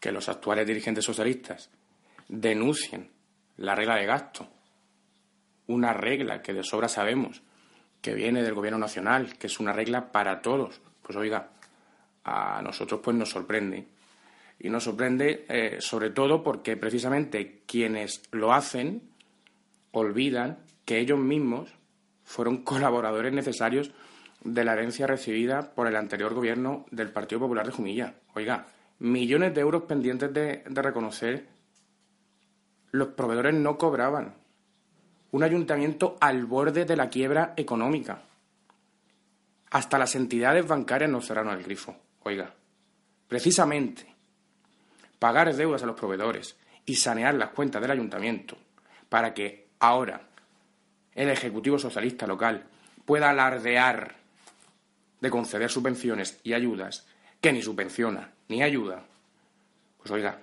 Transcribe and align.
que 0.00 0.12
los 0.12 0.28
actuales 0.28 0.66
dirigentes 0.66 1.04
socialistas 1.04 1.70
denuncien 2.28 3.10
la 3.56 3.74
regla 3.74 3.96
de 3.96 4.06
gasto, 4.06 4.48
una 5.66 5.92
regla 5.92 6.42
que 6.42 6.52
de 6.52 6.62
sobra 6.62 6.88
sabemos 6.88 7.42
que 8.00 8.14
viene 8.14 8.42
del 8.42 8.54
Gobierno 8.54 8.78
Nacional, 8.78 9.36
que 9.38 9.48
es 9.48 9.60
una 9.60 9.72
regla 9.72 10.12
para 10.12 10.40
todos. 10.40 10.80
Pues 11.02 11.16
oiga, 11.16 11.50
a 12.24 12.62
nosotros 12.62 13.00
pues 13.02 13.16
nos 13.16 13.30
sorprende. 13.30 13.86
Y 14.60 14.70
nos 14.70 14.84
sorprende 14.84 15.46
eh, 15.48 15.76
sobre 15.80 16.10
todo 16.10 16.42
porque 16.42 16.76
precisamente 16.76 17.62
quienes 17.66 18.22
lo 18.32 18.52
hacen 18.52 19.02
olvidan 19.92 20.58
que 20.84 20.98
ellos 20.98 21.18
mismos 21.18 21.70
fueron 22.24 22.58
colaboradores 22.64 23.32
necesarios 23.32 23.90
de 24.44 24.64
la 24.64 24.74
herencia 24.74 25.06
recibida 25.06 25.74
por 25.74 25.88
el 25.88 25.96
anterior 25.96 26.34
gobierno 26.34 26.86
del 26.90 27.10
Partido 27.10 27.40
Popular 27.40 27.66
de 27.66 27.72
Jumilla. 27.72 28.14
Oiga, 28.34 28.66
millones 28.98 29.54
de 29.54 29.60
euros 29.60 29.84
pendientes 29.84 30.32
de, 30.32 30.62
reconocer, 30.66 31.46
los 32.90 33.08
proveedores 33.08 33.54
no 33.54 33.78
cobraban. 33.78 34.34
Un 35.30 35.42
ayuntamiento 35.42 36.16
al 36.20 36.46
borde 36.46 36.84
de 36.84 36.96
la 36.96 37.10
quiebra 37.10 37.52
económica. 37.56 38.22
Hasta 39.70 39.98
las 39.98 40.14
entidades 40.14 40.66
bancarias 40.66 41.10
no 41.10 41.20
cerraron 41.20 41.56
el 41.56 41.62
grifo. 41.62 41.96
Oiga, 42.22 42.54
precisamente 43.28 44.06
pagar 45.18 45.54
deudas 45.54 45.82
a 45.82 45.86
los 45.86 45.98
proveedores 45.98 46.56
y 46.86 46.94
sanear 46.94 47.34
las 47.34 47.50
cuentas 47.50 47.82
del 47.82 47.90
ayuntamiento 47.90 48.56
para 49.08 49.34
que 49.34 49.68
ahora 49.78 50.22
el 51.14 51.28
Ejecutivo 51.28 51.78
Socialista 51.78 52.26
local 52.26 52.64
pueda 53.04 53.30
alardear 53.30 54.16
de 55.20 55.30
conceder 55.30 55.70
subvenciones 55.70 56.40
y 56.42 56.54
ayudas 56.54 57.06
que 57.40 57.52
ni 57.52 57.62
subvenciona 57.62 58.32
ni 58.48 58.62
ayuda, 58.62 59.04
pues 59.98 60.10
oiga, 60.10 60.40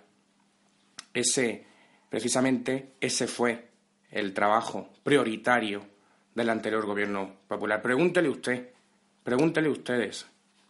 ese, 1.14 1.66
precisamente 2.10 2.94
ese 3.00 3.28
fue 3.28 3.70
el 4.12 4.34
trabajo 4.34 4.90
prioritario 5.04 5.86
del 6.34 6.50
anterior 6.50 6.86
gobierno 6.86 7.38
popular. 7.48 7.82
Pregúntele 7.82 8.30
usted, 8.30 8.70
pregúntele 9.24 9.70
ustedes, 9.70 10.26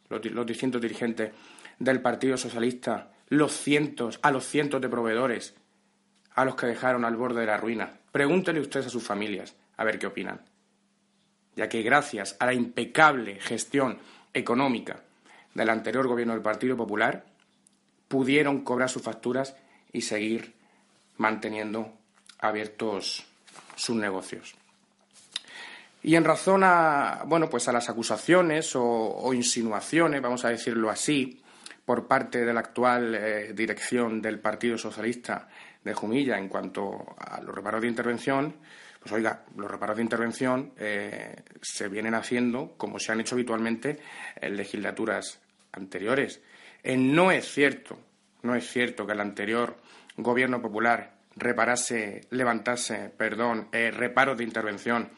los, 0.09 0.45
distintos 0.45 0.81
dirigentes 0.81 1.31
del 1.79 2.01
Partido 2.01 2.37
Socialista, 2.37 3.11
los 3.29 3.51
cientos, 3.51 4.19
a 4.21 4.31
los 4.31 4.45
cientos 4.45 4.79
de 4.81 4.89
proveedores 4.89 5.55
a 6.35 6.43
los 6.43 6.55
que 6.55 6.67
dejaron 6.67 7.05
al 7.05 7.15
borde 7.15 7.41
de 7.41 7.47
la 7.47 7.57
ruina. 7.57 7.97
Pregúntele 8.11 8.59
ustedes 8.59 8.87
a 8.87 8.89
sus 8.89 9.03
familias 9.03 9.55
a 9.77 9.83
ver 9.83 9.97
qué 9.97 10.07
opinan. 10.07 10.41
Ya 11.55 11.69
que 11.69 11.81
gracias 11.81 12.35
a 12.39 12.45
la 12.45 12.53
impecable 12.53 13.39
gestión 13.39 13.99
económica 14.33 15.01
del 15.55 15.69
anterior 15.69 16.07
gobierno 16.07 16.33
del 16.33 16.43
Partido 16.43 16.77
Popular, 16.77 17.25
pudieron 18.07 18.63
cobrar 18.63 18.89
sus 18.89 19.01
facturas 19.01 19.55
y 19.91 20.01
seguir 20.01 20.53
manteniendo 21.17 21.93
abiertos 22.39 23.25
sus 23.75 23.95
negocios. 23.95 24.55
Y 26.03 26.15
en 26.15 26.23
razón 26.23 26.61
a, 26.63 27.23
bueno, 27.25 27.49
pues 27.49 27.67
a 27.67 27.71
las 27.71 27.89
acusaciones 27.89 28.73
o, 28.75 29.33
insinuaciones, 29.33 30.21
vamos 30.21 30.45
a 30.45 30.49
decirlo 30.49 30.91
así, 30.91 31.41
por 31.83 32.05
parte 32.07 32.45
de 32.45 32.53
la 32.53 32.59
actual 32.59 33.15
eh, 33.15 33.53
dirección 33.53 34.21
del 34.21 34.39
Partido 34.39 34.77
Socialista 34.77 35.47
de 35.83 35.93
Jumilla 35.93 36.37
en 36.37 36.47
cuanto 36.47 37.15
a 37.17 37.41
los 37.41 37.55
reparos 37.55 37.81
de 37.81 37.87
intervención, 37.87 38.55
pues 38.99 39.13
oiga, 39.13 39.43
los 39.55 39.69
reparos 39.69 39.97
de 39.97 40.03
intervención 40.03 40.73
eh, 40.77 41.43
se 41.61 41.87
vienen 41.87 42.15
haciendo 42.15 42.73
como 42.75 42.99
se 42.99 43.11
han 43.11 43.21
hecho 43.21 43.35
habitualmente 43.35 43.99
en 44.35 44.57
legislaturas 44.57 45.39
anteriores. 45.75 46.41
Eh, 46.83 46.97
no 46.97 47.31
es 47.31 47.51
cierto, 47.51 47.99
no 48.43 48.55
es 48.55 48.69
cierto 48.69 49.05
que 49.05 49.13
el 49.13 49.21
anterior 49.21 49.77
gobierno 50.17 50.61
popular 50.61 51.15
reparase, 51.35 52.21
levantase, 52.31 53.11
perdón, 53.15 53.67
eh, 53.71 53.91
reparos 53.91 54.37
de 54.37 54.43
intervención 54.43 55.09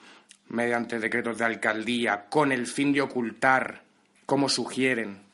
mediante 0.50 1.00
decretos 1.00 1.38
de 1.38 1.46
alcaldía 1.46 2.25
con 2.29 2.51
el 2.51 2.67
fin 2.67 2.94
de 2.94 3.01
ocultar, 3.01 3.84
como 4.25 4.50
sugieren 4.50 5.25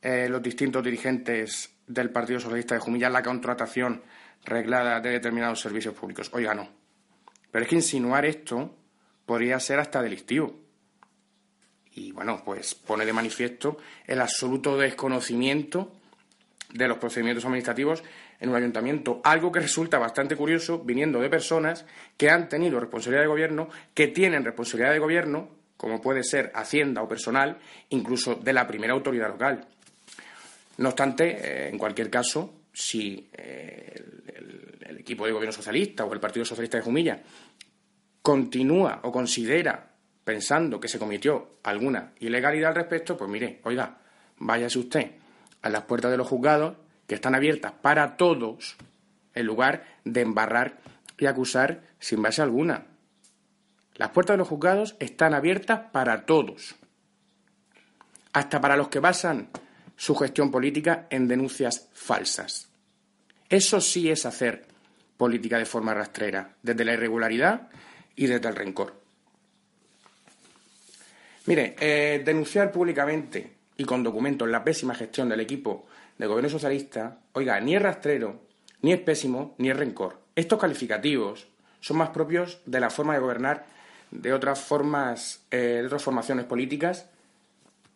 los 0.00 0.40
distintos 0.42 0.82
dirigentes 0.82 1.74
del 1.86 2.10
Partido 2.10 2.38
Socialista 2.38 2.74
de 2.74 2.80
Jumilla, 2.80 3.10
la 3.10 3.22
contratación 3.22 4.02
reglada 4.44 5.00
de 5.00 5.10
determinados 5.10 5.60
servicios 5.60 5.94
públicos. 5.94 6.30
Oiga, 6.32 6.54
no. 6.54 6.68
Pero 7.50 7.64
es 7.64 7.68
que 7.68 7.76
insinuar 7.76 8.24
esto 8.24 8.74
podría 9.26 9.58
ser 9.60 9.80
hasta 9.80 10.02
delictivo. 10.02 10.67
Y 11.98 12.12
bueno, 12.12 12.42
pues 12.44 12.76
pone 12.76 13.04
de 13.04 13.12
manifiesto 13.12 13.78
el 14.06 14.20
absoluto 14.20 14.76
desconocimiento 14.76 15.92
de 16.72 16.86
los 16.86 16.98
procedimientos 16.98 17.44
administrativos 17.44 18.04
en 18.38 18.50
un 18.50 18.54
ayuntamiento, 18.54 19.20
algo 19.24 19.50
que 19.50 19.58
resulta 19.58 19.98
bastante 19.98 20.36
curioso 20.36 20.78
viniendo 20.78 21.18
de 21.18 21.28
personas 21.28 21.84
que 22.16 22.30
han 22.30 22.48
tenido 22.48 22.78
responsabilidad 22.78 23.22
de 23.22 23.28
gobierno, 23.28 23.68
que 23.94 24.06
tienen 24.06 24.44
responsabilidad 24.44 24.92
de 24.92 25.00
gobierno, 25.00 25.48
como 25.76 26.00
puede 26.00 26.22
ser 26.22 26.52
Hacienda 26.54 27.02
o 27.02 27.08
personal, 27.08 27.58
incluso 27.88 28.36
de 28.36 28.52
la 28.52 28.68
primera 28.68 28.92
autoridad 28.92 29.28
local. 29.28 29.66
No 30.76 30.90
obstante, 30.90 31.30
eh, 31.30 31.68
en 31.70 31.78
cualquier 31.78 32.10
caso, 32.10 32.54
si 32.72 33.28
eh, 33.32 34.04
el, 34.36 34.98
equipo 34.98 35.26
de 35.26 35.32
gobierno 35.32 35.52
socialista 35.52 36.04
o 36.04 36.12
el 36.12 36.20
Partido 36.20 36.44
Socialista 36.44 36.76
de 36.76 36.84
Jumilla 36.84 37.20
continúa 38.22 39.00
o 39.02 39.10
considera 39.10 39.97
pensando 40.28 40.78
que 40.78 40.88
se 40.88 40.98
cometió 40.98 41.56
alguna 41.62 42.12
ilegalidad 42.18 42.68
al 42.68 42.74
respecto, 42.74 43.16
pues 43.16 43.30
mire, 43.30 43.62
oiga, 43.64 43.96
váyase 44.36 44.78
usted 44.78 45.12
a 45.62 45.70
las 45.70 45.84
puertas 45.84 46.10
de 46.10 46.18
los 46.18 46.28
juzgados 46.28 46.76
que 47.06 47.14
están 47.14 47.34
abiertas 47.34 47.72
para 47.80 48.18
todos 48.18 48.76
en 49.32 49.46
lugar 49.46 49.86
de 50.04 50.20
embarrar 50.20 50.80
y 51.16 51.24
acusar 51.24 51.80
sin 51.98 52.20
base 52.20 52.42
alguna. 52.42 52.88
Las 53.94 54.10
puertas 54.10 54.34
de 54.34 54.38
los 54.40 54.48
juzgados 54.48 54.96
están 54.98 55.32
abiertas 55.32 55.80
para 55.92 56.26
todos, 56.26 56.76
hasta 58.34 58.60
para 58.60 58.76
los 58.76 58.88
que 58.88 59.00
basan 59.00 59.48
su 59.96 60.14
gestión 60.14 60.50
política 60.50 61.06
en 61.08 61.26
denuncias 61.26 61.88
falsas. 61.94 62.68
Eso 63.48 63.80
sí 63.80 64.10
es 64.10 64.26
hacer 64.26 64.66
política 65.16 65.56
de 65.56 65.64
forma 65.64 65.94
rastrera, 65.94 66.54
desde 66.62 66.84
la 66.84 66.92
irregularidad 66.92 67.70
y 68.14 68.26
desde 68.26 68.46
el 68.46 68.56
rencor. 68.56 68.97
Mire, 71.48 71.76
eh, 71.80 72.20
denunciar 72.22 72.70
públicamente 72.70 73.50
y 73.78 73.84
con 73.84 74.02
documentos 74.02 74.46
la 74.46 74.62
pésima 74.62 74.94
gestión 74.94 75.30
del 75.30 75.40
equipo 75.40 75.86
del 76.18 76.28
gobierno 76.28 76.50
socialista, 76.50 77.20
oiga, 77.32 77.58
ni 77.58 77.74
es 77.74 77.80
rastrero, 77.80 78.42
ni 78.82 78.92
es 78.92 79.00
pésimo, 79.00 79.54
ni 79.56 79.70
es 79.70 79.76
rencor. 79.78 80.18
Estos 80.36 80.60
calificativos 80.60 81.48
son 81.80 81.96
más 81.96 82.10
propios 82.10 82.60
de 82.66 82.80
la 82.80 82.90
forma 82.90 83.14
de 83.14 83.20
gobernar 83.20 83.64
de 84.10 84.34
otras 84.34 84.60
formas, 84.60 85.42
eh, 85.50 85.78
de 85.80 85.86
otras 85.86 86.02
formaciones 86.02 86.44
políticas 86.44 87.08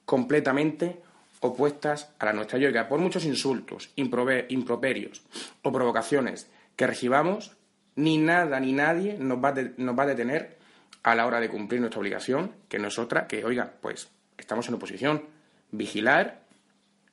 completamente 0.06 1.02
opuestas 1.40 2.08
a 2.20 2.24
la 2.24 2.32
nuestra. 2.32 2.58
Yo, 2.58 2.70
por 2.88 3.00
muchos 3.00 3.26
insultos, 3.26 3.90
improperios 3.96 5.20
o 5.60 5.70
provocaciones 5.70 6.48
que 6.74 6.86
recibamos, 6.86 7.52
ni 7.96 8.16
nada 8.16 8.60
ni 8.60 8.72
nadie 8.72 9.18
nos 9.18 9.44
va, 9.44 9.50
a 9.50 9.54
nos 9.76 9.98
va 9.98 10.04
a 10.04 10.06
detener 10.06 10.61
a 11.02 11.14
la 11.14 11.26
hora 11.26 11.40
de 11.40 11.48
cumplir 11.48 11.80
nuestra 11.80 12.00
obligación, 12.00 12.52
que 12.68 12.78
no 12.78 12.88
es 12.88 12.98
otra 12.98 13.26
que, 13.26 13.44
oiga, 13.44 13.72
pues 13.80 14.08
estamos 14.38 14.68
en 14.68 14.74
oposición, 14.74 15.24
vigilar, 15.70 16.42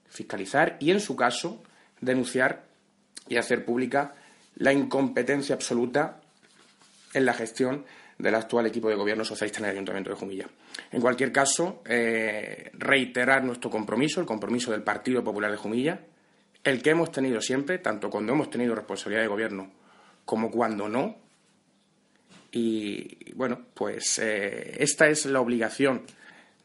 fiscalizar 0.07 0.77
y, 0.79 0.91
en 0.91 0.99
su 0.99 1.15
caso, 1.15 1.63
denunciar 2.01 2.63
y 3.27 3.37
hacer 3.37 3.65
pública 3.65 4.15
la 4.55 4.73
incompetencia 4.73 5.55
absoluta 5.55 6.19
en 7.13 7.25
la 7.25 7.33
gestión 7.33 7.85
del 8.17 8.35
actual 8.35 8.65
equipo 8.65 8.89
de 8.89 8.95
gobierno 8.95 9.23
socialista 9.23 9.59
en 9.59 9.65
el 9.65 9.71
Ayuntamiento 9.71 10.09
de 10.09 10.17
Jumilla. 10.17 10.47
En 10.91 11.01
cualquier 11.01 11.31
caso, 11.31 11.81
eh, 11.85 12.69
reiterar 12.73 13.43
nuestro 13.43 13.69
compromiso, 13.69 14.19
el 14.19 14.25
compromiso 14.25 14.71
del 14.71 14.83
Partido 14.83 15.23
Popular 15.23 15.49
de 15.51 15.57
Jumilla, 15.57 16.01
el 16.63 16.81
que 16.81 16.89
hemos 16.89 17.11
tenido 17.11 17.39
siempre, 17.39 17.77
tanto 17.79 18.09
cuando 18.09 18.33
hemos 18.33 18.49
tenido 18.49 18.75
responsabilidad 18.75 19.21
de 19.21 19.29
gobierno 19.29 19.71
como 20.25 20.51
cuando 20.51 20.89
no. 20.89 21.15
Y 22.51 23.33
bueno, 23.33 23.61
pues 23.73 24.19
eh, 24.19 24.77
esta 24.79 25.07
es 25.07 25.25
la 25.25 25.39
obligación 25.39 26.03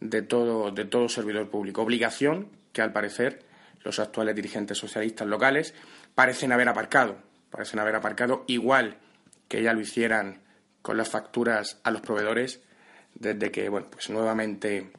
de 0.00 0.22
todo, 0.22 0.70
de 0.70 0.84
todo 0.84 1.08
servidor 1.08 1.50
público. 1.50 1.82
Obligación 1.82 2.48
que 2.72 2.82
al 2.82 2.92
parecer 2.92 3.42
los 3.82 3.98
actuales 3.98 4.34
dirigentes 4.34 4.78
socialistas 4.78 5.26
locales 5.26 5.75
parecen 6.14 6.52
haber 6.52 6.69
aparcado. 6.69 7.16
Parecen 7.50 7.81
haber 7.81 7.96
aparcado 7.96 8.44
igual 8.46 8.96
que 9.48 9.62
ya 9.62 9.72
lo 9.72 9.81
hicieran 9.81 10.40
con 10.82 10.96
las 10.96 11.08
facturas 11.08 11.81
a 11.84 11.90
los 11.90 12.00
proveedores 12.00 12.60
desde 13.14 13.50
que, 13.50 13.69
bueno, 13.69 13.87
pues 13.90 14.10
nuevamente 14.10 14.90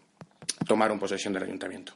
tomaron 0.66 1.00
posesión 1.00 1.34
del 1.34 1.44
ayuntamiento. 1.44 1.94